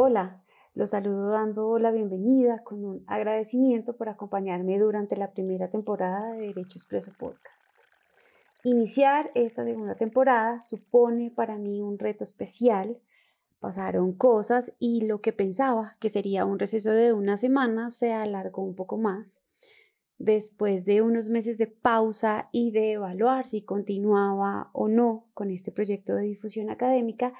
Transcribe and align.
Hola, 0.00 0.44
los 0.76 0.90
saludo 0.90 1.30
dando 1.30 1.76
la 1.80 1.90
bienvenida 1.90 2.62
con 2.62 2.84
un 2.84 3.04
agradecimiento 3.08 3.96
por 3.96 4.08
acompañarme 4.08 4.78
durante 4.78 5.16
la 5.16 5.32
primera 5.32 5.70
temporada 5.70 6.34
de 6.34 6.46
Derecho 6.46 6.78
Expreso 6.78 7.10
Podcast. 7.18 7.68
Iniciar 8.62 9.32
esta 9.34 9.64
segunda 9.64 9.96
temporada 9.96 10.60
supone 10.60 11.32
para 11.32 11.56
mí 11.56 11.82
un 11.82 11.98
reto 11.98 12.22
especial. 12.22 12.96
Pasaron 13.58 14.12
cosas 14.12 14.72
y 14.78 15.00
lo 15.00 15.20
que 15.20 15.32
pensaba 15.32 15.90
que 15.98 16.10
sería 16.10 16.44
un 16.44 16.60
receso 16.60 16.92
de 16.92 17.12
una 17.12 17.36
semana 17.36 17.90
se 17.90 18.12
alargó 18.12 18.62
un 18.62 18.76
poco 18.76 18.98
más. 18.98 19.40
Después 20.16 20.84
de 20.84 21.02
unos 21.02 21.28
meses 21.28 21.58
de 21.58 21.66
pausa 21.66 22.44
y 22.52 22.70
de 22.70 22.92
evaluar 22.92 23.48
si 23.48 23.62
continuaba 23.62 24.70
o 24.74 24.86
no 24.86 25.26
con 25.34 25.50
este 25.50 25.72
proyecto 25.72 26.14
de 26.14 26.22
difusión 26.22 26.70
académica, 26.70 27.32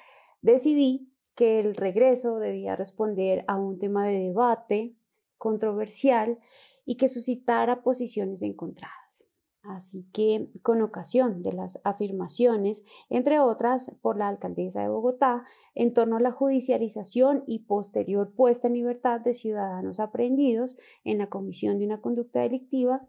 decidí 0.42 1.12
que 1.38 1.60
el 1.60 1.76
regreso 1.76 2.40
debía 2.40 2.74
responder 2.74 3.44
a 3.46 3.56
un 3.56 3.78
tema 3.78 4.04
de 4.08 4.18
debate 4.18 4.96
controversial 5.36 6.40
y 6.84 6.96
que 6.96 7.06
suscitara 7.06 7.84
posiciones 7.84 8.42
encontradas. 8.42 9.28
Así 9.62 10.04
que, 10.12 10.50
con 10.62 10.82
ocasión 10.82 11.44
de 11.44 11.52
las 11.52 11.78
afirmaciones, 11.84 12.82
entre 13.08 13.38
otras 13.38 13.94
por 14.02 14.18
la 14.18 14.26
alcaldesa 14.26 14.82
de 14.82 14.88
Bogotá, 14.88 15.44
en 15.76 15.94
torno 15.94 16.16
a 16.16 16.20
la 16.20 16.32
judicialización 16.32 17.44
y 17.46 17.60
posterior 17.60 18.32
puesta 18.32 18.66
en 18.66 18.74
libertad 18.74 19.20
de 19.20 19.32
ciudadanos 19.32 20.00
aprehendidos 20.00 20.76
en 21.04 21.18
la 21.18 21.28
comisión 21.28 21.78
de 21.78 21.86
una 21.86 22.00
conducta 22.00 22.40
delictiva, 22.40 23.06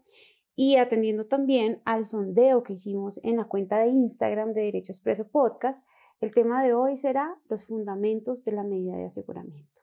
y 0.54 0.76
atendiendo 0.76 1.26
también 1.26 1.82
al 1.84 2.06
sondeo 2.06 2.62
que 2.62 2.74
hicimos 2.74 3.18
en 3.24 3.38
la 3.38 3.46
cuenta 3.46 3.80
de 3.80 3.88
Instagram 3.88 4.52
de 4.52 4.60
Derecho 4.62 4.92
Expreso 4.92 5.26
Podcast, 5.26 5.84
el 6.20 6.32
tema 6.32 6.62
de 6.62 6.74
hoy 6.74 6.96
será 6.96 7.36
los 7.48 7.64
fundamentos 7.64 8.44
de 8.44 8.52
la 8.52 8.62
medida 8.62 8.96
de 8.96 9.06
aseguramiento. 9.06 9.80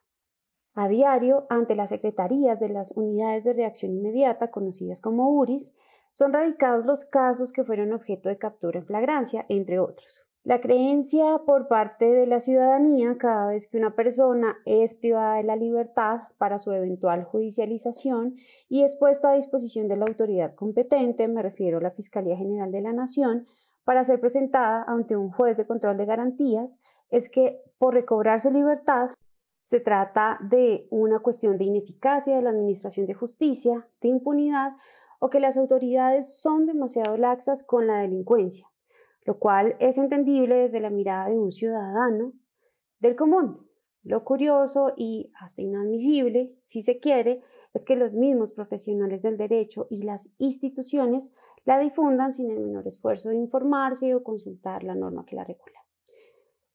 A 0.73 0.87
diario, 0.87 1.47
ante 1.49 1.75
las 1.75 1.89
secretarías 1.89 2.59
de 2.59 2.69
las 2.69 2.91
unidades 2.91 3.43
de 3.43 3.53
reacción 3.53 3.93
inmediata, 3.93 4.51
conocidas 4.51 5.01
como 5.01 5.31
URIs, 5.31 5.73
son 6.11 6.33
radicados 6.33 6.85
los 6.85 7.05
casos 7.05 7.51
que 7.51 7.63
fueron 7.63 7.93
objeto 7.93 8.29
de 8.29 8.37
captura 8.37 8.79
en 8.79 8.85
flagrancia, 8.85 9.45
entre 9.49 9.79
otros. 9.79 10.27
La 10.43 10.61
creencia 10.61 11.41
por 11.45 11.67
parte 11.67 12.05
de 12.05 12.25
la 12.25 12.39
ciudadanía 12.39 13.17
cada 13.17 13.49
vez 13.49 13.67
que 13.67 13.77
una 13.77 13.95
persona 13.95 14.57
es 14.65 14.95
privada 14.95 15.35
de 15.35 15.43
la 15.43 15.55
libertad 15.55 16.21
para 16.37 16.57
su 16.57 16.71
eventual 16.71 17.25
judicialización 17.25 18.35
y 18.69 18.83
es 18.83 18.95
puesta 18.95 19.31
a 19.31 19.35
disposición 19.35 19.89
de 19.89 19.97
la 19.97 20.05
autoridad 20.05 20.55
competente, 20.55 21.27
me 21.27 21.41
refiero 21.41 21.79
a 21.79 21.81
la 21.81 21.91
Fiscalía 21.91 22.37
General 22.37 22.71
de 22.71 22.81
la 22.81 22.93
Nación, 22.93 23.47
para 23.87 24.03
ser 24.03 24.19
presentada 24.19 24.83
ante 24.85 25.15
un 25.15 25.31
juez 25.31 25.55
de 25.55 25.65
control 25.65 25.95
de 25.95 26.05
garantías 26.05 26.77
es 27.09 27.29
que 27.29 27.61
por 27.77 27.93
recobrar 27.93 28.41
su 28.41 28.51
libertad 28.51 29.11
se 29.61 29.79
trata 29.79 30.39
de 30.41 30.89
una 30.91 31.19
cuestión 31.19 31.57
de 31.57 31.63
ineficacia 31.63 32.35
de 32.35 32.41
la 32.41 32.49
administración 32.49 33.05
de 33.05 33.13
justicia, 33.13 33.87
de 34.01 34.09
impunidad 34.09 34.73
o 35.19 35.29
que 35.29 35.39
las 35.39 35.55
autoridades 35.55 36.37
son 36.37 36.65
demasiado 36.65 37.15
laxas 37.15 37.63
con 37.63 37.87
la 37.87 37.99
delincuencia, 37.99 38.67
lo 39.23 39.39
cual 39.39 39.77
es 39.79 39.97
entendible 39.97 40.55
desde 40.55 40.81
la 40.81 40.89
mirada 40.89 41.29
de 41.29 41.39
un 41.39 41.53
ciudadano 41.53 42.33
del 42.99 43.15
común. 43.15 43.69
Lo 44.03 44.25
curioso 44.25 44.91
y 44.97 45.31
hasta 45.39 45.61
inadmisible, 45.61 46.57
si 46.59 46.81
se 46.81 46.99
quiere, 46.99 47.41
es 47.77 47.85
que 47.85 47.95
los 47.95 48.15
mismos 48.15 48.51
profesionales 48.53 49.21
del 49.21 49.37
derecho 49.37 49.85
y 49.91 50.01
las 50.01 50.31
instituciones 50.39 51.31
la 51.63 51.77
difundan 51.77 52.31
sin 52.31 52.49
el 52.49 52.59
menor 52.59 52.87
esfuerzo 52.87 53.29
de 53.29 53.35
informarse 53.35 54.15
o 54.15 54.23
consultar 54.23 54.83
la 54.83 54.95
norma 54.95 55.25
que 55.25 55.35
la 55.35 55.43
regula. 55.43 55.85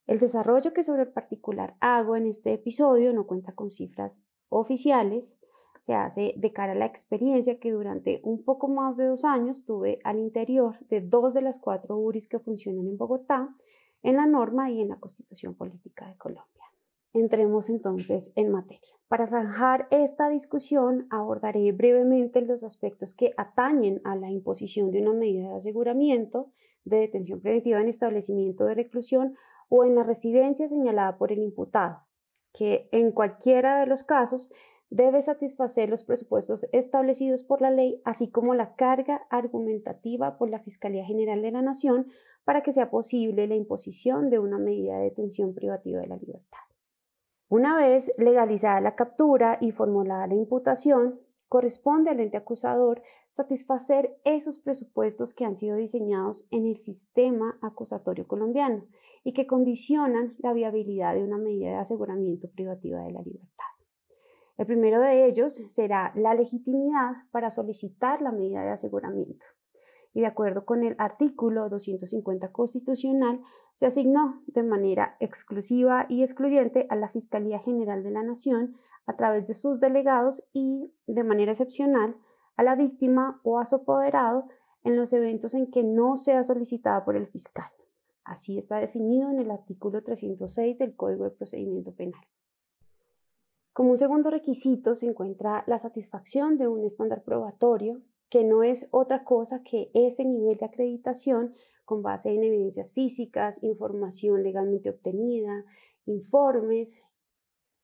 El 0.07 0.21
desarrollo 0.21 0.73
que 0.73 0.85
sobre 0.85 1.03
el 1.03 1.13
particular 1.13 1.75
hago 1.81 2.15
en 2.15 2.27
este 2.27 2.53
episodio 2.53 3.13
no 3.13 3.27
cuenta 3.27 3.53
con 3.53 3.71
cifras 3.71 4.25
oficiales, 4.49 5.37
se 5.81 5.95
hace 5.95 6.35
de 6.37 6.53
cara 6.53 6.73
a 6.73 6.77
la 6.77 6.87
experiencia 6.87 7.59
que 7.59 7.73
durante 7.73 8.21
un 8.23 8.45
poco 8.45 8.69
más 8.69 8.97
de 8.97 9.07
dos 9.07 9.25
años 9.25 9.65
tuve 9.65 9.99
al 10.05 10.21
interior 10.21 10.79
de 10.87 11.01
dos 11.01 11.35
de 11.35 11.43
las 11.43 11.59
cuatro 11.59 11.97
URIs 11.97 12.29
que 12.29 12.39
funcionan 12.39 12.87
en 12.87 12.97
Bogotá, 12.97 13.57
en 14.05 14.17
la 14.17 14.27
norma 14.27 14.71
y 14.71 14.81
en 14.81 14.91
la 14.91 15.01
Constitución 15.01 15.57
Política 15.57 16.07
de 16.07 16.17
Colombia. 16.17 16.72
Entremos 17.15 17.69
entonces 17.69 18.33
en 18.37 18.51
materia. 18.51 18.89
Para 19.09 19.27
zanjar 19.27 19.87
esta 19.91 20.31
discusión 20.31 21.07
abordaré 21.11 21.71
brevemente 21.73 22.41
los 22.41 22.65
aspectos 22.65 23.15
que 23.15 23.35
atañen 23.37 24.01
a 24.05 24.17
la 24.17 24.31
imposición 24.31 24.91
de 24.91 25.03
una 25.03 25.13
medida 25.13 25.51
de 25.51 25.57
aseguramiento 25.57 26.51
de 26.85 26.99
detención 26.99 27.41
preventiva 27.41 27.81
en 27.81 27.89
establecimiento 27.89 28.65
de 28.65 28.75
reclusión 28.75 29.37
o 29.69 29.85
en 29.85 29.95
la 29.95 30.03
residencia 30.03 30.69
señalada 30.69 31.19
por 31.19 31.33
el 31.33 31.43
imputado, 31.43 32.07
que 32.53 32.89
en 32.93 33.13
cualquiera 33.13 33.81
de 33.81 33.87
los 33.87 34.05
casos 34.05 34.51
debe 34.89 35.23
satisfacer 35.23 35.89
los 35.89 36.03
presupuestos 36.03 36.67
establecidos 36.73 37.43
por 37.43 37.61
la 37.61 37.71
ley, 37.71 38.01
así 38.05 38.31
como 38.31 38.55
la 38.55 38.75
carga 38.75 39.27
argumentativa 39.31 40.39
por 40.39 40.51
la 40.51 40.61
Fiscalía 40.61 41.05
General 41.05 41.41
de 41.41 41.53
la 41.53 41.63
Nación 41.63 42.09
para 42.45 42.63
que 42.63 42.73
sea 42.73 42.91
posible 42.91 43.47
la 43.47 43.55
imposición 43.55 44.29
de 44.31 44.39
una 44.39 44.59
medida 44.59 44.99
de 44.99 45.05
detención 45.05 45.55
privativa 45.55 46.01
de 46.01 46.09
la 46.09 46.17
libertad. 46.17 46.72
Una 47.53 47.77
vez 47.77 48.15
legalizada 48.17 48.81
la 48.81 48.95
captura 48.95 49.59
y 49.61 49.73
formulada 49.73 50.27
la 50.27 50.37
imputación, 50.37 51.21
corresponde 51.49 52.09
al 52.09 52.21
ente 52.21 52.39
acusador 52.39 53.03
satisfacer 53.31 54.19
esos 54.25 54.59
presupuestos 54.59 55.35
que 55.35 55.45
han 55.45 55.55
sido 55.55 55.77
diseñados 55.77 56.49
en 56.51 56.65
el 56.65 56.79
sistema 56.79 57.59
acusatorio 57.61 58.27
colombiano 58.27 58.87
y 59.23 59.35
que 59.35 59.47
condicionan 59.47 60.35
la 60.39 60.55
viabilidad 60.55 61.15
de 61.15 61.25
una 61.25 61.37
medida 61.37 61.73
de 61.73 61.77
aseguramiento 61.77 62.51
privativa 62.51 63.01
de 63.05 63.13
la 63.13 63.21
libertad. 63.21 63.67
El 64.57 64.65
primero 64.65 64.99
de 65.03 65.27
ellos 65.27 65.53
será 65.69 66.11
la 66.17 66.33
legitimidad 66.33 67.11
para 67.33 67.51
solicitar 67.51 68.23
la 68.23 68.33
medida 68.33 68.63
de 68.63 68.71
aseguramiento 68.71 69.45
y 70.15 70.21
de 70.21 70.27
acuerdo 70.27 70.65
con 70.65 70.85
el 70.85 70.95
artículo 70.99 71.69
250 71.69 72.53
constitucional, 72.53 73.41
se 73.75 73.87
asignó 73.87 74.43
de 74.47 74.63
manera 74.63 75.17
exclusiva 75.21 76.07
y 76.09 76.23
excluyente 76.23 76.87
a 76.91 76.97
la 76.97 77.09
Fiscalía 77.09 77.59
General 77.59 78.03
de 78.03 78.11
la 78.11 78.23
Nación 78.23 78.77
a 79.07 79.17
través 79.17 79.47
de 79.47 79.55
sus 79.55 79.81
delegados 79.81 80.47
y, 80.53 80.93
de 81.07 81.25
manera 81.25 81.53
excepcional, 81.53 82.17
a 82.57 82.63
la 82.63 82.75
víctima 82.75 83.41
o 83.43 83.59
a 83.59 83.65
su 83.65 83.77
apoderado 83.77 84.49
en 84.85 84.97
los 84.97 85.13
eventos 85.13 85.55
en 85.55 85.71
que 85.71 85.83
no 85.83 86.17
sea 86.17 86.45
solicitada 86.45 87.05
por 87.05 87.17
el 87.17 87.27
fiscal. 87.27 87.71
Así 88.25 88.59
está 88.59 88.77
definido 88.77 89.31
en 89.31 89.41
el 89.41 89.51
artículo 89.51 90.03
306 90.03 90.79
del 90.79 90.95
Código 90.95 91.25
de 91.25 91.31
Procedimiento 91.31 91.93
Penal. 91.93 92.21
Como 93.73 93.93
un 93.93 93.99
segundo 93.99 94.31
requisito 94.31 94.95
se 94.95 95.07
encuentra 95.07 95.65
la 95.67 95.79
satisfacción 95.79 96.59
de 96.59 96.69
un 96.69 96.85
estándar 96.85 97.23
probatorio 97.23 98.03
que 98.33 98.45
no 98.45 98.63
es 98.63 98.89
otra 98.93 99.25
cosa 99.25 99.63
que 99.63 99.91
ese 99.93 100.25
nivel 100.25 100.57
de 100.57 100.65
acreditación 100.65 101.55
con 101.85 102.03
base 102.03 102.31
en 102.31 102.43
evidencias 102.43 102.91
físicas, 102.91 103.63
información 103.63 104.43
legalmente 104.43 104.89
obtenida, 104.89 105.67
informes, 106.07 107.05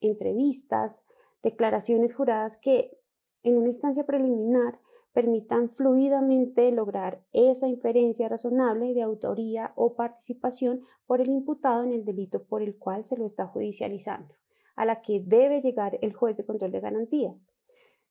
entrevistas, 0.00 1.04
declaraciones 1.42 2.14
juradas 2.14 2.56
que 2.56 2.98
en 3.42 3.58
una 3.58 3.66
instancia 3.66 4.06
preliminar 4.06 4.80
permitan 5.12 5.68
fluidamente 5.68 6.72
lograr 6.72 7.22
esa 7.34 7.68
inferencia 7.68 8.26
razonable 8.30 8.94
de 8.94 9.02
autoría 9.02 9.74
o 9.76 9.96
participación 9.96 10.80
por 11.04 11.20
el 11.20 11.28
imputado 11.28 11.84
en 11.84 11.92
el 11.92 12.06
delito 12.06 12.44
por 12.44 12.62
el 12.62 12.78
cual 12.78 13.04
se 13.04 13.18
lo 13.18 13.26
está 13.26 13.44
judicializando, 13.44 14.34
a 14.76 14.86
la 14.86 15.02
que 15.02 15.20
debe 15.22 15.60
llegar 15.60 15.98
el 16.00 16.14
juez 16.14 16.38
de 16.38 16.46
control 16.46 16.72
de 16.72 16.80
garantías. 16.80 17.46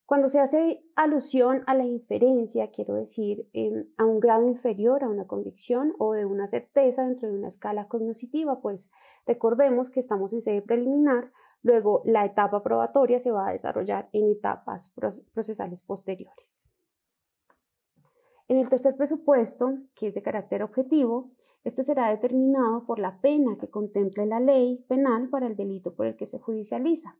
Cuando 0.08 0.30
se 0.30 0.40
hace 0.40 0.82
alusión 0.96 1.64
a 1.66 1.74
la 1.74 1.84
inferencia, 1.84 2.70
quiero 2.70 2.94
decir, 2.94 3.46
em, 3.52 3.84
a 3.98 4.06
un 4.06 4.20
grado 4.20 4.48
inferior 4.48 5.04
a 5.04 5.08
una 5.10 5.26
convicción 5.26 5.92
o 5.98 6.14
de 6.14 6.24
una 6.24 6.46
certeza 6.46 7.02
dentro 7.06 7.28
de 7.28 7.36
una 7.36 7.48
escala 7.48 7.88
cognitiva, 7.88 8.58
pues 8.62 8.90
recordemos 9.26 9.90
que 9.90 10.00
estamos 10.00 10.32
en 10.32 10.40
sede 10.40 10.62
preliminar, 10.62 11.30
luego 11.60 12.00
la 12.06 12.24
etapa 12.24 12.62
probatoria 12.62 13.18
se 13.18 13.32
va 13.32 13.48
a 13.48 13.52
desarrollar 13.52 14.08
en 14.14 14.30
etapas 14.30 14.94
procesales 15.34 15.82
posteriores. 15.82 16.70
En 18.48 18.56
el 18.56 18.70
tercer 18.70 18.96
presupuesto, 18.96 19.74
que 19.94 20.06
es 20.06 20.14
de 20.14 20.22
carácter 20.22 20.62
objetivo, 20.62 21.32
este 21.64 21.82
será 21.82 22.08
determinado 22.08 22.86
por 22.86 22.98
la 22.98 23.20
pena 23.20 23.58
que 23.60 23.68
contemple 23.68 24.24
la 24.24 24.40
ley 24.40 24.86
penal 24.88 25.28
para 25.28 25.48
el 25.48 25.54
delito 25.54 25.94
por 25.94 26.06
el 26.06 26.16
que 26.16 26.24
se 26.24 26.38
judicializa. 26.38 27.18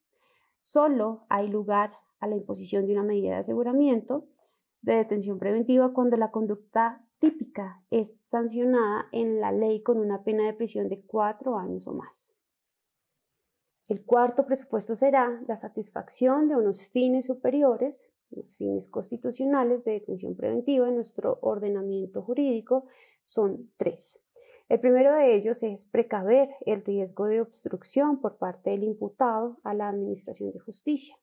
Solo 0.62 1.26
hay 1.28 1.48
lugar 1.48 1.92
a 2.20 2.26
la 2.26 2.36
imposición 2.36 2.86
de 2.86 2.92
una 2.92 3.02
medida 3.02 3.30
de 3.30 3.40
aseguramiento 3.40 4.26
de 4.82 4.94
detención 4.94 5.38
preventiva 5.38 5.92
cuando 5.92 6.16
la 6.16 6.30
conducta 6.30 7.04
típica 7.18 7.82
es 7.90 8.16
sancionada 8.20 9.06
en 9.12 9.40
la 9.40 9.52
ley 9.52 9.82
con 9.82 9.98
una 9.98 10.22
pena 10.22 10.46
de 10.46 10.54
prisión 10.54 10.88
de 10.88 11.02
cuatro 11.02 11.58
años 11.58 11.86
o 11.86 11.92
más. 11.92 12.32
El 13.88 14.04
cuarto 14.04 14.44
presupuesto 14.46 14.96
será 14.96 15.42
la 15.48 15.56
satisfacción 15.56 16.48
de 16.48 16.56
unos 16.56 16.86
fines 16.88 17.26
superiores, 17.26 18.12
los 18.30 18.54
fines 18.56 18.86
constitucionales 18.88 19.84
de 19.84 19.92
detención 19.92 20.36
preventiva 20.36 20.88
en 20.88 20.94
nuestro 20.94 21.38
ordenamiento 21.40 22.22
jurídico 22.22 22.84
son 23.24 23.70
tres. 23.78 24.20
El 24.68 24.80
primero 24.80 25.14
de 25.14 25.34
ellos 25.34 25.62
es 25.62 25.86
precaver 25.86 26.50
el 26.66 26.84
riesgo 26.84 27.24
de 27.24 27.40
obstrucción 27.40 28.20
por 28.20 28.36
parte 28.36 28.70
del 28.70 28.84
imputado 28.84 29.58
a 29.64 29.72
la 29.72 29.88
Administración 29.88 30.52
de 30.52 30.58
Justicia. 30.58 31.16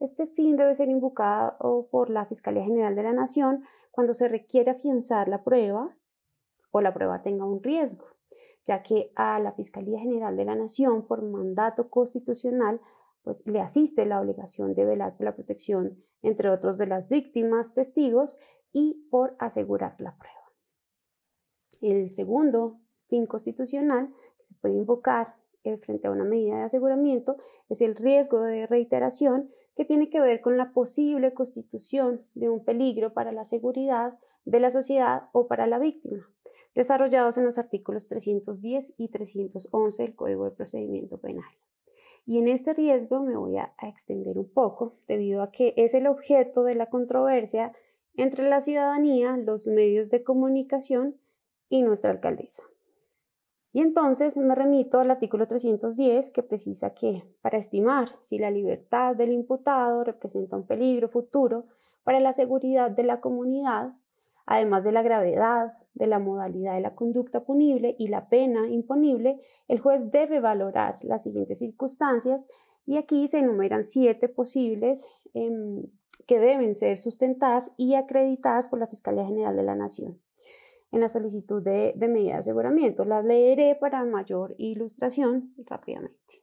Este 0.00 0.26
fin 0.26 0.56
debe 0.56 0.74
ser 0.74 0.88
invocado 0.88 1.88
por 1.90 2.08
la 2.08 2.24
Fiscalía 2.24 2.64
General 2.64 2.96
de 2.96 3.02
la 3.02 3.12
Nación 3.12 3.64
cuando 3.90 4.14
se 4.14 4.28
requiere 4.28 4.70
afianzar 4.70 5.28
la 5.28 5.44
prueba 5.44 5.94
o 6.70 6.80
la 6.80 6.94
prueba 6.94 7.22
tenga 7.22 7.44
un 7.44 7.62
riesgo, 7.62 8.06
ya 8.64 8.82
que 8.82 9.12
a 9.14 9.38
la 9.40 9.52
Fiscalía 9.52 9.98
General 10.00 10.36
de 10.36 10.44
la 10.46 10.54
Nación, 10.54 11.06
por 11.06 11.22
mandato 11.22 11.90
constitucional, 11.90 12.80
pues 13.22 13.46
le 13.46 13.60
asiste 13.60 14.06
la 14.06 14.20
obligación 14.20 14.74
de 14.74 14.86
velar 14.86 15.16
por 15.16 15.26
la 15.26 15.34
protección, 15.34 16.02
entre 16.22 16.48
otros, 16.48 16.78
de 16.78 16.86
las 16.86 17.08
víctimas, 17.08 17.74
testigos 17.74 18.38
y 18.72 19.06
por 19.10 19.36
asegurar 19.38 19.96
la 19.98 20.16
prueba. 20.16 20.40
El 21.82 22.14
segundo 22.14 22.80
fin 23.08 23.26
constitucional 23.26 24.14
que 24.38 24.46
se 24.46 24.54
puede 24.54 24.76
invocar 24.76 25.36
eh, 25.64 25.76
frente 25.76 26.08
a 26.08 26.10
una 26.10 26.24
medida 26.24 26.56
de 26.56 26.62
aseguramiento 26.62 27.36
es 27.68 27.82
el 27.82 27.96
riesgo 27.96 28.40
de 28.40 28.66
reiteración 28.66 29.50
que 29.76 29.84
tiene 29.84 30.10
que 30.10 30.20
ver 30.20 30.40
con 30.40 30.56
la 30.56 30.72
posible 30.72 31.32
constitución 31.32 32.22
de 32.34 32.48
un 32.48 32.64
peligro 32.64 33.12
para 33.12 33.32
la 33.32 33.44
seguridad 33.44 34.18
de 34.44 34.60
la 34.60 34.70
sociedad 34.70 35.28
o 35.32 35.46
para 35.46 35.66
la 35.66 35.78
víctima, 35.78 36.28
desarrollados 36.74 37.38
en 37.38 37.44
los 37.44 37.58
artículos 37.58 38.08
310 38.08 38.94
y 38.96 39.08
311 39.08 40.02
del 40.02 40.14
Código 40.14 40.44
de 40.44 40.50
Procedimiento 40.50 41.18
Penal. 41.18 41.50
Y 42.26 42.38
en 42.38 42.48
este 42.48 42.74
riesgo 42.74 43.22
me 43.22 43.36
voy 43.36 43.56
a, 43.56 43.74
extender 43.82 44.38
un 44.38 44.48
poco, 44.48 44.94
debido 45.08 45.42
a 45.42 45.50
que 45.50 45.74
es 45.76 45.94
el 45.94 46.06
objeto 46.06 46.62
de 46.64 46.74
la 46.74 46.86
controversia 46.86 47.72
entre 48.14 48.48
la 48.48 48.60
ciudadanía, 48.60 49.36
los 49.36 49.66
medios 49.66 50.10
de 50.10 50.22
comunicación 50.22 51.16
y 51.68 51.82
nuestra 51.82 52.10
alcaldesa. 52.10 52.62
Y 53.72 53.82
entonces 53.82 54.36
me 54.36 54.54
remito 54.54 54.98
al 54.98 55.10
artículo 55.10 55.46
310 55.46 56.30
que 56.30 56.42
precisa 56.42 56.92
que 56.92 57.22
para 57.40 57.58
estimar 57.58 58.08
si 58.20 58.38
la 58.38 58.50
libertad 58.50 59.14
del 59.14 59.32
imputado 59.32 60.02
representa 60.02 60.56
un 60.56 60.66
peligro 60.66 61.08
futuro 61.08 61.66
para 62.02 62.18
la 62.18 62.32
seguridad 62.32 62.90
de 62.90 63.04
la 63.04 63.20
comunidad, 63.20 63.92
además 64.44 64.82
de 64.82 64.92
la 64.92 65.02
gravedad, 65.02 65.74
de 65.94 66.06
la 66.08 66.18
modalidad 66.18 66.74
de 66.74 66.80
la 66.80 66.94
conducta 66.96 67.44
punible 67.44 67.94
y 67.98 68.08
la 68.08 68.28
pena 68.28 68.68
imponible, 68.68 69.40
el 69.68 69.78
juez 69.78 70.10
debe 70.10 70.40
valorar 70.40 70.98
las 71.02 71.22
siguientes 71.22 71.58
circunstancias. 71.58 72.46
Y 72.86 72.96
aquí 72.96 73.28
se 73.28 73.38
enumeran 73.38 73.84
siete 73.84 74.28
posibles 74.28 75.06
em, 75.34 75.84
que 76.26 76.40
deben 76.40 76.74
ser 76.74 76.96
sustentadas 76.96 77.70
y 77.76 77.94
acreditadas 77.94 78.68
por 78.68 78.80
la 78.80 78.88
Fiscalía 78.88 79.26
General 79.26 79.54
de 79.54 79.62
la 79.62 79.76
Nación 79.76 80.20
en 80.92 81.00
la 81.00 81.08
solicitud 81.08 81.62
de, 81.62 81.94
medida 82.08 82.34
de 82.34 82.38
aseguramiento. 82.38 83.04
Las 83.04 83.24
leeré 83.24 83.76
para 83.76 84.04
mayor 84.04 84.54
ilustración 84.58 85.54
rápidamente. 85.66 86.42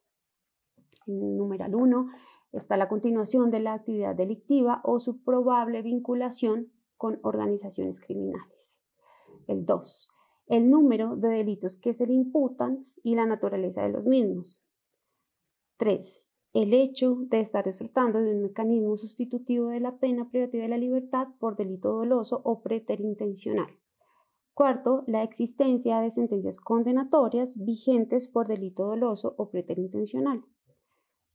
En 1.05 1.37
numeral 1.37 1.75
1 1.75 2.07
está 2.53 2.77
la 2.77 2.87
continuación 2.87 3.51
de 3.51 3.59
la 3.59 3.73
actividad 3.73 4.15
delictiva 4.15 4.81
o 4.83 4.99
su 4.99 5.23
probable 5.23 5.81
vinculación 5.81 6.71
con 6.95 7.19
organizaciones 7.23 7.99
criminales. 7.99 8.79
El 9.47 9.65
2. 9.65 10.09
El 10.47 10.69
número 10.69 11.15
de 11.15 11.29
delitos 11.29 11.75
que 11.75 11.93
se 11.93 12.07
le 12.07 12.13
imputan 12.13 12.87
y 13.03 13.15
la 13.15 13.25
naturaleza 13.25 13.83
de 13.83 13.89
los 13.89 14.05
mismos. 14.05 14.63
3. 15.77 16.23
El 16.53 16.73
hecho 16.73 17.17
de 17.19 17.41
estar 17.41 17.65
disfrutando 17.65 18.19
de 18.19 18.33
un 18.33 18.41
mecanismo 18.41 18.97
sustitutivo 18.97 19.67
de 19.67 19.79
la 19.79 19.97
pena 19.97 20.29
privativa 20.29 20.63
de 20.63 20.69
la 20.69 20.77
libertad 20.77 21.27
por 21.39 21.55
delito 21.55 21.93
doloso 21.93 22.41
o 22.43 22.61
preterintencional. 22.61 23.67
Cuarto, 24.57 25.03
la 25.05 25.21
existencia 25.21 25.99
de 25.99 26.09
sentencias 26.09 26.57
condenatorias 26.57 27.63
vigentes 27.63 28.27
por 28.27 28.47
delito 28.47 28.87
doloso 28.87 29.35
o 29.37 29.51
preterintencional. 29.51 30.43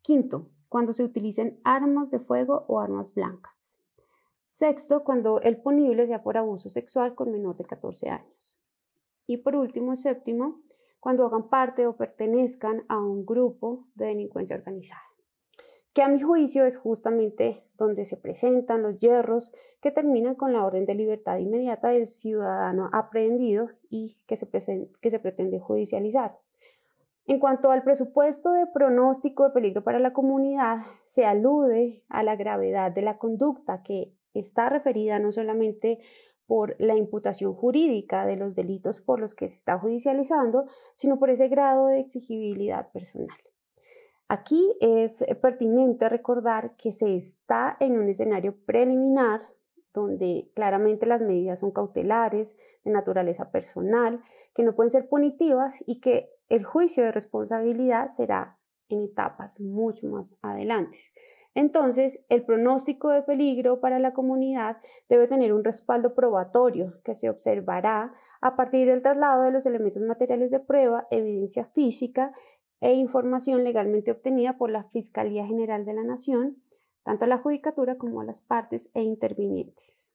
Quinto, 0.00 0.50
cuando 0.68 0.92
se 0.92 1.04
utilicen 1.04 1.60
armas 1.62 2.10
de 2.10 2.18
fuego 2.18 2.64
o 2.66 2.80
armas 2.80 3.14
blancas. 3.14 3.78
Sexto, 4.48 5.04
cuando 5.04 5.40
el 5.40 5.62
punible 5.62 6.04
sea 6.08 6.24
por 6.24 6.36
abuso 6.36 6.68
sexual 6.68 7.14
con 7.14 7.30
menor 7.30 7.56
de 7.56 7.64
14 7.64 8.08
años. 8.08 8.58
Y 9.28 9.36
por 9.36 9.54
último, 9.54 9.94
séptimo, 9.94 10.60
cuando 10.98 11.24
hagan 11.24 11.48
parte 11.48 11.86
o 11.86 11.96
pertenezcan 11.96 12.84
a 12.88 12.98
un 12.98 13.24
grupo 13.24 13.86
de 13.94 14.06
delincuencia 14.06 14.56
organizada 14.56 15.11
que 15.92 16.02
a 16.02 16.08
mi 16.08 16.20
juicio 16.20 16.64
es 16.64 16.78
justamente 16.78 17.64
donde 17.76 18.04
se 18.04 18.16
presentan 18.16 18.82
los 18.82 18.98
hierros 18.98 19.52
que 19.80 19.90
terminan 19.90 20.34
con 20.34 20.52
la 20.52 20.64
orden 20.64 20.86
de 20.86 20.94
libertad 20.94 21.38
inmediata 21.38 21.88
del 21.88 22.06
ciudadano 22.06 22.88
aprehendido 22.92 23.68
y 23.90 24.16
que 24.26 24.36
se, 24.36 24.48
que 24.48 25.10
se 25.10 25.18
pretende 25.18 25.58
judicializar. 25.58 26.38
En 27.26 27.38
cuanto 27.38 27.70
al 27.70 27.84
presupuesto 27.84 28.52
de 28.52 28.66
pronóstico 28.66 29.44
de 29.44 29.50
peligro 29.50 29.84
para 29.84 29.98
la 29.98 30.12
comunidad, 30.12 30.78
se 31.04 31.24
alude 31.24 32.02
a 32.08 32.22
la 32.22 32.36
gravedad 32.36 32.90
de 32.90 33.02
la 33.02 33.18
conducta 33.18 33.82
que 33.82 34.12
está 34.34 34.68
referida 34.68 35.18
no 35.18 35.30
solamente 35.30 36.00
por 36.46 36.74
la 36.78 36.96
imputación 36.96 37.54
jurídica 37.54 38.26
de 38.26 38.36
los 38.36 38.54
delitos 38.54 39.00
por 39.00 39.20
los 39.20 39.34
que 39.34 39.48
se 39.48 39.56
está 39.56 39.78
judicializando, 39.78 40.66
sino 40.94 41.18
por 41.18 41.30
ese 41.30 41.48
grado 41.48 41.86
de 41.86 42.00
exigibilidad 42.00 42.90
personal. 42.90 43.28
Aquí 44.32 44.74
es 44.80 45.22
pertinente 45.42 46.08
recordar 46.08 46.74
que 46.76 46.90
se 46.90 47.14
está 47.14 47.76
en 47.80 47.98
un 47.98 48.08
escenario 48.08 48.56
preliminar 48.64 49.42
donde 49.92 50.50
claramente 50.54 51.04
las 51.04 51.20
medidas 51.20 51.58
son 51.58 51.70
cautelares, 51.70 52.56
de 52.82 52.92
naturaleza 52.92 53.50
personal, 53.50 54.22
que 54.54 54.62
no 54.62 54.74
pueden 54.74 54.88
ser 54.88 55.10
punitivas 55.10 55.84
y 55.86 56.00
que 56.00 56.30
el 56.48 56.64
juicio 56.64 57.04
de 57.04 57.12
responsabilidad 57.12 58.06
será 58.06 58.58
en 58.88 59.02
etapas 59.02 59.60
mucho 59.60 60.06
más 60.06 60.38
adelante. 60.40 60.96
Entonces, 61.54 62.24
el 62.30 62.42
pronóstico 62.46 63.10
de 63.10 63.20
peligro 63.20 63.80
para 63.80 63.98
la 63.98 64.14
comunidad 64.14 64.78
debe 65.10 65.28
tener 65.28 65.52
un 65.52 65.62
respaldo 65.62 66.14
probatorio 66.14 66.94
que 67.04 67.14
se 67.14 67.28
observará 67.28 68.14
a 68.40 68.56
partir 68.56 68.88
del 68.88 69.02
traslado 69.02 69.42
de 69.42 69.52
los 69.52 69.66
elementos 69.66 70.02
materiales 70.02 70.50
de 70.50 70.60
prueba, 70.60 71.06
evidencia 71.10 71.66
física 71.66 72.32
e 72.82 72.92
información 72.94 73.62
legalmente 73.62 74.10
obtenida 74.10 74.58
por 74.58 74.68
la 74.68 74.82
Fiscalía 74.82 75.46
General 75.46 75.84
de 75.84 75.94
la 75.94 76.02
Nación, 76.02 76.60
tanto 77.04 77.24
a 77.24 77.28
la 77.28 77.38
Judicatura 77.38 77.96
como 77.96 78.20
a 78.20 78.24
las 78.24 78.42
partes 78.42 78.90
e 78.92 79.02
intervinientes. 79.02 80.12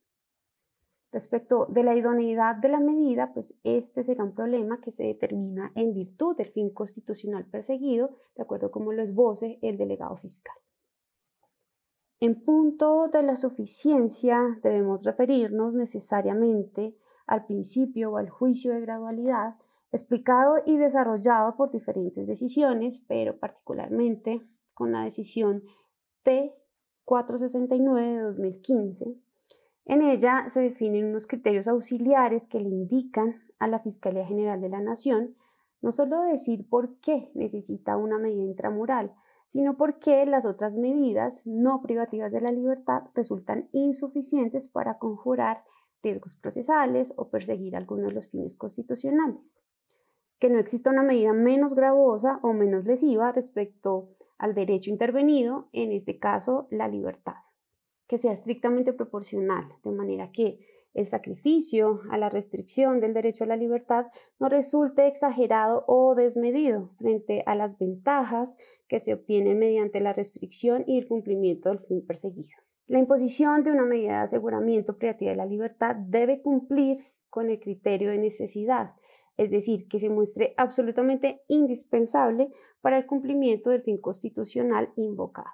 Respecto 1.13 1.65
de 1.69 1.83
la 1.83 1.95
idoneidad 1.95 2.57
de 2.57 2.67
la 2.67 2.81
medida, 2.81 3.33
pues 3.33 3.57
este 3.63 4.03
será 4.03 4.25
un 4.25 4.35
problema 4.35 4.81
que 4.81 4.91
se 4.91 5.05
determina 5.05 5.71
en 5.75 5.93
virtud 5.93 6.35
del 6.35 6.47
fin 6.47 6.69
constitucional 6.69 7.45
perseguido, 7.45 8.11
de 8.35 8.43
acuerdo 8.43 8.69
como 8.69 8.91
lo 8.91 9.01
esboce 9.01 9.59
el 9.61 9.77
delegado 9.77 10.17
fiscal. 10.17 10.55
En 12.19 12.43
punto 12.43 13.07
de 13.07 13.23
la 13.23 13.37
suficiencia, 13.37 14.59
debemos 14.61 15.05
referirnos 15.05 15.73
necesariamente 15.73 16.97
al 17.27 17.45
principio 17.45 18.11
o 18.11 18.17
al 18.17 18.29
juicio 18.29 18.73
de 18.73 18.81
gradualidad 18.81 19.55
explicado 19.91 20.55
y 20.65 20.77
desarrollado 20.77 21.55
por 21.55 21.71
diferentes 21.71 22.27
decisiones, 22.27 23.03
pero 23.07 23.39
particularmente 23.39 24.41
con 24.73 24.91
la 24.91 25.03
decisión 25.03 25.63
T469 26.23 28.15
de 28.15 28.21
2015. 28.21 29.15
En 29.85 30.01
ella 30.01 30.49
se 30.49 30.61
definen 30.61 31.05
unos 31.05 31.27
criterios 31.27 31.67
auxiliares 31.67 32.47
que 32.47 32.59
le 32.59 32.69
indican 32.69 33.41
a 33.59 33.67
la 33.67 33.79
Fiscalía 33.79 34.25
General 34.25 34.59
de 34.61 34.69
la 34.69 34.81
Nación 34.81 35.35
no 35.81 35.91
solo 35.91 36.23
decir 36.23 36.67
por 36.67 36.99
qué 36.99 37.31
necesita 37.35 37.97
una 37.97 38.17
medida 38.17 38.43
intramural, 38.43 39.13
sino 39.45 39.77
por 39.77 39.99
qué 39.99 40.25
las 40.25 40.45
otras 40.45 40.75
medidas 40.75 41.45
no 41.45 41.81
privativas 41.81 42.33
de 42.33 42.41
la 42.41 42.51
libertad 42.51 43.03
resultan 43.13 43.69
insuficientes 43.71 44.67
para 44.67 44.97
conjurar 44.97 45.63
riesgos 46.03 46.35
procesales 46.35 47.13
o 47.15 47.29
perseguir 47.29 47.75
algunos 47.75 48.07
de 48.07 48.13
los 48.13 48.27
fines 48.27 48.55
constitucionales 48.57 49.57
que 50.39 50.49
no 50.49 50.59
exista 50.59 50.91
una 50.91 51.03
medida 51.03 51.33
menos 51.33 51.73
gravosa 51.73 52.39
o 52.43 52.53
menos 52.53 52.85
lesiva 52.85 53.31
respecto 53.31 54.09
al 54.37 54.53
derecho 54.53 54.91
intervenido, 54.91 55.69
en 55.71 55.91
este 55.91 56.19
caso 56.19 56.67
la 56.69 56.87
libertad, 56.87 57.35
que 58.07 58.17
sea 58.17 58.33
estrictamente 58.33 58.93
proporcional, 58.93 59.67
de 59.83 59.91
manera 59.91 60.31
que 60.31 60.59
el 60.93 61.05
sacrificio 61.05 62.01
a 62.09 62.17
la 62.17 62.29
restricción 62.29 62.99
del 62.99 63.13
derecho 63.13 63.43
a 63.43 63.47
la 63.47 63.55
libertad 63.55 64.07
no 64.39 64.49
resulte 64.49 65.07
exagerado 65.07 65.83
o 65.87 66.15
desmedido 66.15 66.89
frente 66.97 67.43
a 67.45 67.55
las 67.55 67.77
ventajas 67.77 68.57
que 68.87 68.99
se 68.99 69.13
obtienen 69.13 69.59
mediante 69.59 69.99
la 69.99 70.13
restricción 70.13 70.83
y 70.87 70.97
el 70.97 71.07
cumplimiento 71.07 71.69
del 71.69 71.79
fin 71.79 72.03
perseguido. 72.05 72.57
La 72.87 72.99
imposición 72.99 73.63
de 73.63 73.73
una 73.73 73.85
medida 73.85 74.13
de 74.13 74.23
aseguramiento 74.23 74.97
privativa 74.97 75.31
de 75.31 75.37
la 75.37 75.45
libertad 75.45 75.95
debe 75.95 76.41
cumplir 76.41 76.97
con 77.29 77.49
el 77.49 77.59
criterio 77.59 78.09
de 78.09 78.17
necesidad 78.17 78.95
es 79.37 79.51
decir, 79.51 79.87
que 79.87 79.99
se 79.99 80.09
muestre 80.09 80.53
absolutamente 80.57 81.43
indispensable 81.47 82.51
para 82.81 82.97
el 82.97 83.05
cumplimiento 83.05 83.69
del 83.69 83.83
fin 83.83 83.99
constitucional 83.99 84.91
invocado. 84.95 85.47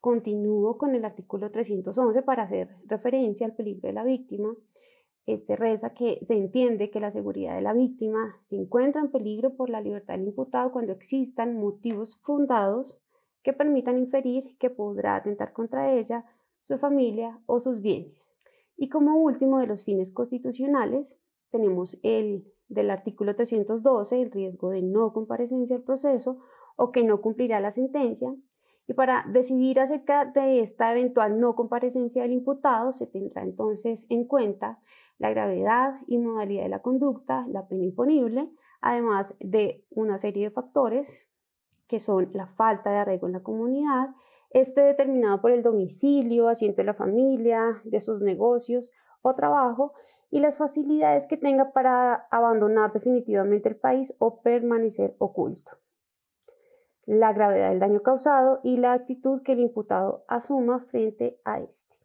Continúo 0.00 0.78
con 0.78 0.94
el 0.94 1.04
artículo 1.04 1.50
311 1.50 2.22
para 2.22 2.44
hacer 2.44 2.76
referencia 2.86 3.46
al 3.46 3.54
peligro 3.54 3.88
de 3.88 3.92
la 3.92 4.04
víctima. 4.04 4.54
Este 5.26 5.54
reza 5.54 5.94
que 5.94 6.18
se 6.22 6.34
entiende 6.34 6.90
que 6.90 6.98
la 6.98 7.10
seguridad 7.10 7.54
de 7.54 7.62
la 7.62 7.72
víctima 7.72 8.36
se 8.40 8.56
encuentra 8.56 9.00
en 9.00 9.12
peligro 9.12 9.54
por 9.54 9.70
la 9.70 9.80
libertad 9.80 10.14
del 10.14 10.26
imputado 10.28 10.72
cuando 10.72 10.92
existan 10.92 11.56
motivos 11.56 12.18
fundados 12.22 13.00
que 13.42 13.52
permitan 13.52 13.98
inferir 13.98 14.56
que 14.58 14.70
podrá 14.70 15.16
atentar 15.16 15.52
contra 15.52 15.92
ella, 15.92 16.24
su 16.60 16.78
familia 16.78 17.40
o 17.46 17.60
sus 17.60 17.80
bienes. 17.80 18.36
Y 18.76 18.88
como 18.88 19.16
último 19.16 19.58
de 19.58 19.66
los 19.66 19.84
fines 19.84 20.12
constitucionales, 20.12 21.20
tenemos 21.50 21.98
el 22.02 22.52
del 22.72 22.90
artículo 22.90 23.34
312, 23.34 24.20
el 24.20 24.30
riesgo 24.30 24.70
de 24.70 24.82
no 24.82 25.12
comparecencia 25.12 25.76
al 25.76 25.82
proceso 25.82 26.38
o 26.76 26.90
que 26.90 27.04
no 27.04 27.20
cumplirá 27.20 27.60
la 27.60 27.70
sentencia. 27.70 28.34
Y 28.86 28.94
para 28.94 29.24
decidir 29.28 29.78
acerca 29.78 30.24
de 30.24 30.60
esta 30.60 30.90
eventual 30.92 31.38
no 31.38 31.54
comparecencia 31.54 32.22
del 32.22 32.32
imputado, 32.32 32.92
se 32.92 33.06
tendrá 33.06 33.42
entonces 33.42 34.06
en 34.08 34.24
cuenta 34.24 34.80
la 35.18 35.30
gravedad 35.30 35.94
y 36.06 36.18
modalidad 36.18 36.64
de 36.64 36.68
la 36.68 36.82
conducta, 36.82 37.46
la 37.48 37.68
pena 37.68 37.84
imponible, 37.84 38.50
además 38.80 39.36
de 39.40 39.84
una 39.90 40.18
serie 40.18 40.44
de 40.44 40.50
factores 40.50 41.28
que 41.86 42.00
son 42.00 42.30
la 42.32 42.48
falta 42.48 42.90
de 42.90 42.96
arraigo 42.96 43.26
en 43.26 43.34
la 43.34 43.42
comunidad, 43.42 44.14
este 44.50 44.82
determinado 44.82 45.40
por 45.40 45.50
el 45.50 45.62
domicilio, 45.62 46.48
asiento 46.48 46.78
de 46.78 46.86
la 46.86 46.94
familia, 46.94 47.80
de 47.84 48.00
sus 48.00 48.20
negocios 48.20 48.90
o 49.22 49.34
trabajo, 49.34 49.92
y 50.32 50.40
las 50.40 50.56
facilidades 50.56 51.26
que 51.26 51.36
tenga 51.36 51.72
para 51.72 52.26
abandonar 52.30 52.90
definitivamente 52.90 53.68
el 53.68 53.76
país 53.76 54.16
o 54.18 54.40
permanecer 54.40 55.14
oculto. 55.18 55.72
La 57.04 57.34
gravedad 57.34 57.68
del 57.68 57.80
daño 57.80 58.00
causado 58.00 58.60
y 58.64 58.78
la 58.78 58.94
actitud 58.94 59.42
que 59.42 59.52
el 59.52 59.60
imputado 59.60 60.24
asuma 60.28 60.80
frente 60.80 61.38
a 61.44 61.58
este. 61.58 61.98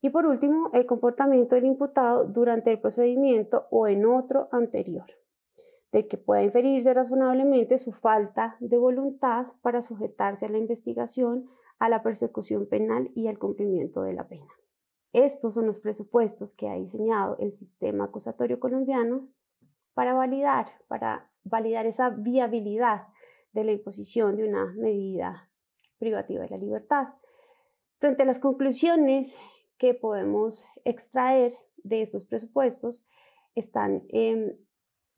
Y 0.00 0.08
por 0.08 0.24
último, 0.24 0.70
el 0.72 0.86
comportamiento 0.86 1.54
del 1.54 1.66
imputado 1.66 2.24
durante 2.24 2.72
el 2.72 2.80
procedimiento 2.80 3.66
o 3.70 3.86
en 3.86 4.06
otro 4.06 4.48
anterior, 4.50 5.04
del 5.92 6.08
que 6.08 6.16
pueda 6.16 6.42
inferirse 6.42 6.94
razonablemente 6.94 7.76
su 7.76 7.92
falta 7.92 8.56
de 8.60 8.78
voluntad 8.78 9.48
para 9.60 9.82
sujetarse 9.82 10.46
a 10.46 10.48
la 10.48 10.58
investigación, 10.58 11.50
a 11.78 11.90
la 11.90 12.02
persecución 12.02 12.64
penal 12.64 13.10
y 13.14 13.28
al 13.28 13.38
cumplimiento 13.38 14.02
de 14.02 14.14
la 14.14 14.26
pena. 14.26 14.48
Estos 15.12 15.54
son 15.54 15.66
los 15.66 15.80
presupuestos 15.80 16.54
que 16.54 16.68
ha 16.68 16.74
diseñado 16.74 17.36
el 17.38 17.52
sistema 17.52 18.04
acusatorio 18.04 18.58
colombiano 18.58 19.28
para 19.94 20.14
validar, 20.14 20.72
para 20.88 21.30
validar 21.44 21.86
esa 21.86 22.08
viabilidad 22.08 23.08
de 23.52 23.64
la 23.64 23.72
imposición 23.72 24.36
de 24.36 24.48
una 24.48 24.72
medida 24.72 25.50
privativa 25.98 26.44
de 26.44 26.48
la 26.48 26.56
libertad. 26.56 27.08
Frente 27.98 28.22
a 28.22 28.26
las 28.26 28.38
conclusiones 28.38 29.38
que 29.76 29.94
podemos 29.94 30.64
extraer 30.84 31.56
de 31.84 32.02
estos 32.02 32.24
presupuestos, 32.24 33.06
están 33.54 34.04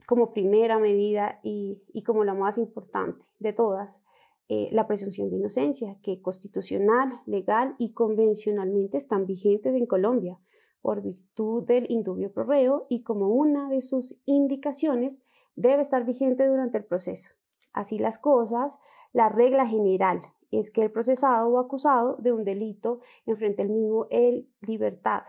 como 0.07 0.33
primera 0.33 0.79
medida 0.79 1.39
y 1.43 2.03
como 2.05 2.25
la 2.25 2.35
más 2.35 2.59
importante 2.59 3.25
de 3.39 3.53
todas, 3.53 4.03
eh, 4.49 4.69
la 4.73 4.87
presunción 4.87 5.31
de 5.31 5.37
inocencia, 5.37 5.97
que 6.03 6.21
constitucional, 6.21 7.09
legal 7.27 7.75
y 7.79 7.93
convencionalmente 7.93 8.99
están 8.99 9.27
vigentes 9.27 9.75
en 9.75 9.87
Colombia 9.87 10.39
por 10.83 11.01
virtud 11.01 11.65
del 11.65 11.91
indubio 11.91 12.31
pro 12.31 12.45
reo 12.45 12.83
y 12.91 13.03
como 13.03 13.29
una 13.29 13.71
de 13.71 13.81
sus 13.81 14.21
indicaciones 14.27 15.23
debe 15.57 15.81
estar 15.81 16.05
vigente 16.05 16.47
durante 16.47 16.77
el 16.77 16.85
proceso. 16.85 17.37
Así 17.73 17.99
las 17.99 18.19
cosas, 18.19 18.79
la 19.15 19.31
regla 19.31 19.67
general 19.67 20.21
es 20.51 20.71
que 20.71 20.83
el 20.83 20.91
procesado 20.91 21.49
o 21.49 21.59
acusado 21.59 22.17
de 22.17 22.33
un 22.33 22.45
delito 22.45 23.01
enfrente 23.25 23.63
el 23.63 23.71
mismo 23.71 24.07
el 24.11 24.49
libertad 24.61 25.23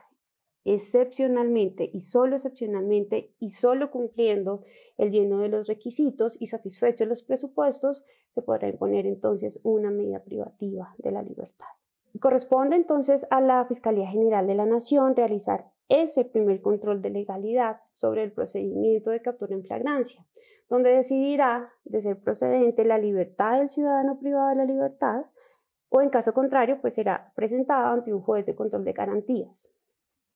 excepcionalmente 0.65 1.89
y 1.93 2.01
solo 2.01 2.35
excepcionalmente 2.35 3.33
y 3.39 3.51
solo 3.51 3.91
cumpliendo 3.91 4.63
el 4.97 5.11
lleno 5.11 5.39
de 5.39 5.49
los 5.49 5.67
requisitos 5.67 6.37
y 6.41 6.47
satisfechos 6.47 7.07
los 7.07 7.21
presupuestos, 7.21 8.03
se 8.29 8.41
podrá 8.41 8.67
imponer 8.67 9.05
entonces 9.05 9.59
una 9.63 9.91
medida 9.91 10.23
privativa 10.23 10.95
de 10.97 11.11
la 11.11 11.21
libertad. 11.21 11.67
Corresponde 12.19 12.75
entonces 12.75 13.27
a 13.29 13.41
la 13.41 13.65
Fiscalía 13.65 14.07
General 14.07 14.47
de 14.47 14.55
la 14.55 14.65
Nación 14.65 15.15
realizar 15.15 15.71
ese 15.87 16.25
primer 16.25 16.61
control 16.61 17.01
de 17.01 17.11
legalidad 17.11 17.81
sobre 17.93 18.23
el 18.23 18.31
procedimiento 18.31 19.11
de 19.11 19.21
captura 19.21 19.53
en 19.53 19.63
flagrancia, 19.63 20.25
donde 20.67 20.91
decidirá 20.91 21.73
de 21.83 22.01
ser 22.01 22.19
procedente 22.19 22.85
la 22.85 22.97
libertad 22.97 23.59
del 23.59 23.69
ciudadano 23.69 24.17
privado 24.17 24.49
de 24.49 24.55
la 24.55 24.65
libertad 24.65 25.25
o 25.89 26.01
en 26.01 26.09
caso 26.09 26.33
contrario, 26.33 26.81
pues 26.81 26.95
será 26.95 27.31
presentado 27.35 27.93
ante 27.93 28.13
un 28.13 28.21
juez 28.21 28.45
de 28.45 28.55
control 28.55 28.83
de 28.83 28.93
garantías. 28.93 29.69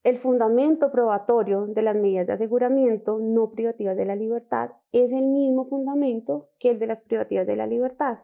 El 0.01 0.17
fundamento 0.17 0.91
probatorio 0.91 1.67
de 1.67 1.81
las 1.81 1.97
medidas 1.97 2.27
de 2.27 2.33
aseguramiento 2.33 3.19
no 3.19 3.51
privativas 3.51 3.97
de 3.97 4.05
la 4.05 4.15
libertad 4.15 4.71
es 4.93 5.11
el 5.11 5.27
mismo 5.27 5.65
fundamento 5.65 6.49
que 6.57 6.69
el 6.69 6.79
de 6.79 6.87
las 6.87 7.03
privativas 7.03 7.45
de 7.45 7.57
la 7.57 7.67
libertad. 7.67 8.19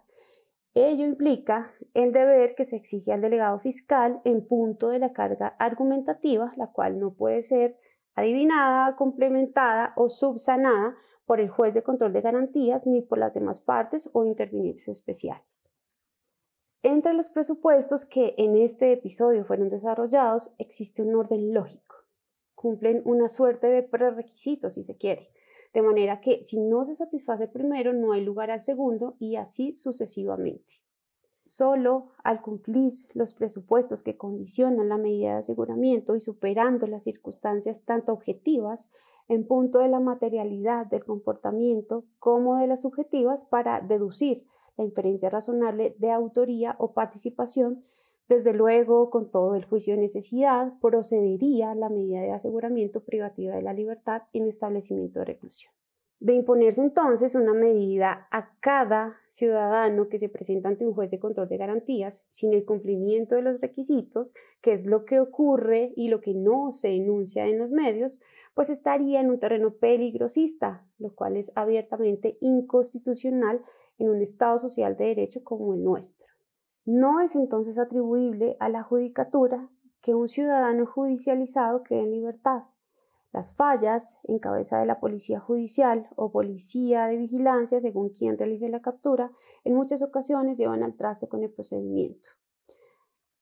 Ello 0.74 1.06
implica 1.06 1.68
el 1.94 2.14
deber 2.14 2.56
que 2.56 2.64
se 2.64 2.78
exige 2.78 3.12
al 3.12 3.20
delegado 3.20 3.60
fiscal 3.60 4.22
en 4.24 4.48
punto 4.48 4.88
de 4.88 5.00
la 5.00 5.12
carga 5.12 5.56
argumentativa, 5.60 6.54
la 6.56 6.72
cual 6.72 6.98
no 6.98 7.14
puede 7.14 7.44
ser 7.44 7.78
adivinada, 8.14 8.96
complementada 8.96 9.92
o 9.98 10.08
subsanada 10.08 10.96
por 11.26 11.42
el 11.42 11.50
juez 11.50 11.74
de 11.74 11.84
control 11.84 12.14
de 12.14 12.22
garantías 12.22 12.88
ni 12.88 13.02
por 13.02 13.18
las 13.18 13.34
demás 13.34 13.60
partes 13.60 14.10
o 14.14 14.24
intervinientes 14.24 14.88
especiales. 14.88 15.75
Entre 16.88 17.16
los 17.16 17.32
presupuestos 17.32 18.06
que 18.06 18.36
en 18.38 18.56
este 18.56 18.92
episodio 18.92 19.44
fueron 19.44 19.70
desarrollados 19.70 20.54
existe 20.60 21.02
un 21.02 21.16
orden 21.16 21.52
lógico. 21.52 21.96
Cumplen 22.54 23.02
una 23.06 23.28
suerte 23.28 23.66
de 23.66 23.82
prerequisitos, 23.82 24.76
si 24.76 24.84
se 24.84 24.96
quiere, 24.96 25.32
de 25.74 25.82
manera 25.82 26.22
que 26.22 26.44
si 26.44 26.60
no 26.60 26.86
se 26.86 26.94
satisface 26.94 27.46
el 27.46 27.50
primero, 27.50 27.92
no 27.92 28.12
hay 28.12 28.24
lugar 28.24 28.52
al 28.52 28.62
segundo 28.62 29.16
y 29.18 29.36
así 29.36 29.74
sucesivamente. 29.74 30.76
Solo 31.48 32.10
al 32.24 32.44
cumplir 32.44 32.94
los 33.16 33.34
presupuestos 33.34 34.04
que 34.04 34.16
condicionan 34.16 34.90
la 34.90 35.00
medida 35.00 35.32
de 35.32 35.40
aseguramiento 35.40 36.16
y 36.16 36.20
superando 36.20 36.86
las 36.86 37.02
circunstancias 37.02 37.82
tanto 37.84 38.14
objetivas 38.14 38.92
en 39.28 39.48
punto 39.48 39.80
de 39.80 39.88
la 39.88 40.00
materialidad 40.00 40.86
del 40.86 41.04
comportamiento 41.04 42.06
como 42.20 42.60
de 42.60 42.68
las 42.68 42.84
subjetivas 42.84 43.44
para 43.44 43.82
deducir 43.82 44.46
la 44.78 44.84
inferencia 44.84 45.30
razonable 45.30 45.96
de 46.00 46.12
autoría 46.12 46.76
o 46.80 46.94
participación, 46.94 47.78
desde 48.28 48.54
luego, 48.54 49.12
con 49.12 49.30
todo 49.30 49.56
el 49.56 49.66
juicio 49.66 49.94
de 49.96 50.02
necesidad, 50.02 50.74
procedería 50.82 51.76
la 51.76 51.90
medida 51.90 52.22
de 52.22 52.32
aseguramiento 52.32 53.04
privativa 53.04 53.56
de 53.56 53.62
la 53.62 53.74
libertad 53.74 54.24
en 54.34 54.48
establecimiento 54.48 55.20
de 55.20 55.26
reclusión. 55.26 55.72
De 56.20 56.34
imponerse 56.34 56.82
entonces 56.82 57.36
una 57.36 57.54
medida 57.54 58.28
a 58.32 58.58
cada 58.62 59.18
ciudadano 59.28 60.08
que 60.08 60.18
se 60.18 60.30
presenta 60.30 60.70
ante 60.70 60.88
un 60.88 60.94
juez 60.94 61.12
de 61.12 61.20
control 61.20 61.50
de 61.50 61.58
garantías 61.58 62.24
sin 62.30 62.54
el 62.54 62.66
cumplimiento 62.66 63.36
de 63.36 63.42
los 63.42 63.62
requisitos, 63.62 64.34
que 64.62 64.74
es 64.74 64.86
lo 64.86 65.06
que 65.06 65.20
ocurre 65.20 65.94
y 65.96 66.08
lo 66.08 66.22
que 66.22 66.34
no 66.34 66.72
se 66.72 66.96
enuncia 66.96 67.46
en 67.46 67.60
los 67.60 67.70
medios, 67.70 68.22
pues 68.56 68.70
estaría 68.70 69.20
en 69.20 69.30
un 69.30 69.40
terreno 69.40 69.76
peligrosista, 69.76 70.88
lo 70.98 71.14
cual 71.14 71.36
es 71.36 71.52
abiertamente 71.56 72.38
inconstitucional 72.40 73.62
en 73.98 74.10
un 74.10 74.22
Estado 74.22 74.58
social 74.58 74.98
de 74.98 75.06
derecho 75.06 75.44
como 75.44 75.74
el 75.74 75.84
nuestro. 75.84 76.28
No 76.86 77.20
es 77.20 77.36
entonces 77.36 77.80
atribuible 77.80 78.58
a 78.60 78.70
la 78.70 78.84
judicatura 78.84 79.70
que 80.02 80.14
un 80.14 80.28
ciudadano 80.28 80.86
judicializado 80.86 81.84
quede 81.84 82.02
en 82.02 82.12
libertad. 82.12 82.66
Las 83.32 83.56
fallas 83.56 84.20
en 84.26 84.40
cabeza 84.40 84.80
de 84.80 84.86
la 84.86 85.00
policía 85.00 85.40
judicial 85.40 86.08
o 86.16 86.32
policía 86.32 87.08
de 87.08 87.18
vigilancia, 87.18 87.82
según 87.82 88.10
quien 88.10 88.38
realice 88.38 88.70
la 88.70 88.82
captura, 88.82 89.32
en 89.64 89.76
muchas 89.76 90.02
ocasiones 90.02 90.58
llevan 90.58 90.84
al 90.84 90.96
traste 90.96 91.28
con 91.28 91.44
el 91.44 91.52
procedimiento. 91.52 92.30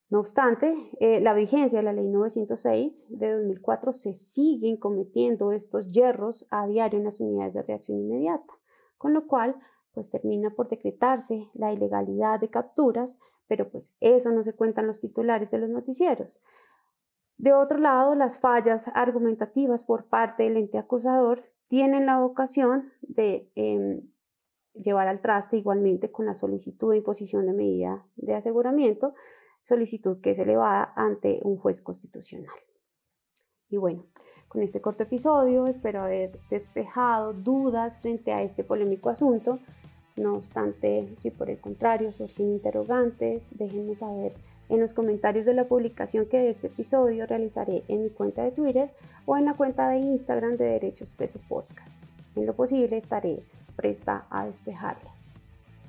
No 0.10 0.19
obstante, 0.19 0.74
eh, 1.00 1.22
la 1.22 1.33
vigencia 1.33 1.79
de 1.79 1.86
la 1.86 1.91
Ley 1.91 2.07
906 2.07 3.07
de 3.10 3.31
2004 3.31 3.93
se 3.93 4.13
siguen 4.13 4.77
cometiendo 4.77 5.51
estos 5.51 5.91
hierros 5.91 6.48
a 6.50 6.65
diario 6.67 7.00
en 7.00 7.05
las 7.05 7.19
unidades 7.19 7.55
de 7.55 7.63
reacción 7.63 8.00
inmediata, 8.00 8.53
con 8.98 9.13
lo 9.13 9.27
cual 9.27 9.55
pues 9.93 10.09
termina 10.09 10.50
por 10.50 10.69
decretarse 10.69 11.50
la 11.53 11.71
ilegalidad 11.71 12.39
de 12.39 12.50
capturas, 12.50 13.17
pero 13.47 13.69
pues 13.69 13.95
eso 14.00 14.31
no 14.31 14.43
se 14.43 14.53
cuenta 14.53 14.81
en 14.81 14.88
los 14.88 15.00
titulares 15.00 15.50
de 15.51 15.59
los 15.59 15.69
noticieros. 15.69 16.39
De 17.38 17.53
otro 17.53 17.77
lado, 17.77 18.15
las 18.15 18.39
fallas 18.39 18.89
argumentativas 18.93 19.85
por 19.85 20.05
parte 20.05 20.43
del 20.43 20.57
ente 20.57 20.77
acusador 20.77 21.39
tienen 21.67 22.05
la 22.05 22.19
vocación 22.19 22.91
de 23.01 23.51
em, 23.55 24.01
llevar 24.73 25.07
al 25.07 25.21
traste 25.21 25.57
igualmente 25.57 26.12
con 26.12 26.25
la 26.25 26.33
solicitud 26.33 26.91
de 26.91 26.97
imposición 26.97 27.45
de 27.45 27.53
medida 27.53 28.05
de 28.15 28.35
aseguramiento, 28.35 29.13
solicitud 29.62 30.21
que 30.21 30.31
es 30.31 30.39
elevada 30.39 30.93
ante 30.95 31.39
un 31.43 31.57
juez 31.57 31.81
constitucional. 31.81 32.55
Y 33.69 33.77
bueno, 33.77 34.05
con 34.47 34.62
este 34.62 34.81
corto 34.81 35.03
episodio 35.03 35.65
espero 35.65 36.03
haber 36.03 36.39
despejado 36.50 37.33
dudas 37.33 37.97
frente 37.97 38.31
a 38.31 38.43
este 38.43 38.63
polémico 38.63 39.09
asunto 39.09 39.59
no 40.15 40.36
obstante, 40.36 41.10
si 41.17 41.32
por 41.32 41.50
el 41.50 41.60
contrario 41.60 42.12
surgen 42.12 42.53
interrogantes, 42.53 43.58
déjenme 43.58 43.96
saber 43.96 44.34
en 44.70 44.79
los 44.79 44.93
comentarios 44.93 45.46
de 45.46 45.53
la 45.53 45.65
publicación 45.65 46.25
que 46.27 46.38
de 46.38 46.50
este 46.50 46.67
episodio 46.67 47.25
realizaré 47.25 47.84
en 47.88 48.03
mi 48.03 48.10
cuenta 48.10 48.43
de 48.43 48.51
Twitter 48.51 48.91
o 49.25 49.38
en 49.38 49.46
la 49.46 49.55
cuenta 49.55 49.89
de 49.89 49.98
Instagram 49.98 50.58
de 50.58 50.65
Derechos 50.65 51.12
Preso 51.12 51.39
Podcast. 51.48 52.03
En 52.36 52.46
lo 52.46 52.53
posible 52.53 52.98
estaré 52.98 53.43
presta 53.75 54.25
a 54.29 54.46
despejarlas. 54.46 55.34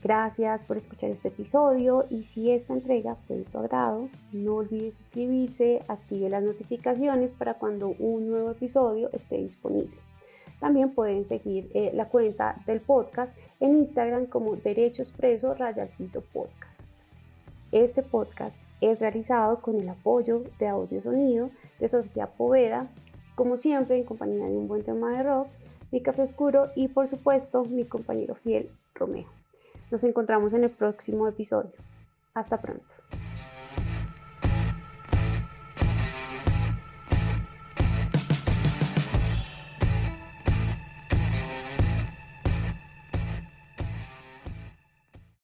Gracias 0.02 0.64
por 0.64 0.76
escuchar 0.76 1.10
este 1.10 1.28
episodio 1.28 2.04
y 2.10 2.22
si 2.24 2.50
esta 2.50 2.74
entrega 2.74 3.14
fue 3.14 3.36
de 3.36 3.46
su 3.46 3.58
agrado, 3.58 4.08
no 4.32 4.56
olvide 4.56 4.90
suscribirse, 4.90 5.82
active 5.88 6.28
las 6.28 6.42
notificaciones 6.42 7.32
para 7.32 7.54
cuando 7.54 7.88
un 7.98 8.28
nuevo 8.28 8.50
episodio 8.50 9.08
esté 9.14 9.38
disponible. 9.38 9.96
También 10.64 10.94
pueden 10.94 11.26
seguir 11.26 11.70
eh, 11.74 11.90
la 11.92 12.08
cuenta 12.08 12.56
del 12.64 12.80
podcast 12.80 13.36
en 13.60 13.76
Instagram 13.76 14.24
como 14.24 14.56
Derecho 14.56 15.02
Expreso 15.02 15.52
Raya 15.52 15.86
Piso 15.98 16.22
Podcast. 16.32 16.80
Este 17.70 18.02
podcast 18.02 18.64
es 18.80 18.98
realizado 18.98 19.60
con 19.60 19.78
el 19.78 19.86
apoyo 19.90 20.38
de 20.58 20.66
Audio 20.66 21.02
Sonido 21.02 21.50
de 21.78 21.86
Sofía 21.86 22.28
Poveda, 22.28 22.88
como 23.34 23.58
siempre 23.58 23.98
en 23.98 24.04
compañía 24.04 24.46
de 24.46 24.56
un 24.56 24.66
buen 24.66 24.82
tema 24.84 25.10
de 25.10 25.24
rock, 25.24 25.48
mi 25.92 26.00
café 26.00 26.22
oscuro 26.22 26.64
y 26.76 26.88
por 26.88 27.06
supuesto 27.08 27.66
mi 27.66 27.84
compañero 27.84 28.34
fiel 28.34 28.70
Romeo. 28.94 29.28
Nos 29.90 30.02
encontramos 30.02 30.54
en 30.54 30.64
el 30.64 30.70
próximo 30.70 31.28
episodio. 31.28 31.72
Hasta 32.32 32.62
pronto. 32.62 32.94